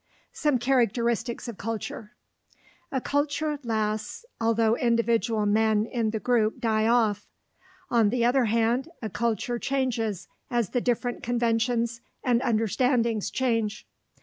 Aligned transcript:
SOME 0.33 0.57
CHARACTERISTICS 0.57 1.47
OF 1.47 1.57
CULTURE 1.59 2.13
A 2.91 2.99
culture 2.99 3.59
lasts, 3.63 4.25
although 4.39 4.75
individual 4.75 5.45
men 5.45 5.85
in 5.85 6.09
the 6.09 6.19
group 6.19 6.59
die 6.59 6.87
off. 6.87 7.27
On 7.91 8.09
the 8.09 8.25
other 8.25 8.45
hand, 8.45 8.89
a 9.03 9.11
culture 9.11 9.59
changes 9.59 10.27
as 10.49 10.69
the 10.71 10.81
different 10.81 11.21
conventions 11.21 12.01
and 12.23 12.41
understandings 12.41 13.29
change. 13.29 13.85